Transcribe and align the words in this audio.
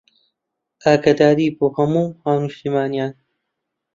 ئاگاداری 0.83 1.47
بۆ 1.57 1.67
هەموو 1.75 2.15
هاونیشتمانیان 2.23 3.11